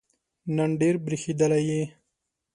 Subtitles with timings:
[0.55, 1.83] نن ډېر برېښېدلی یې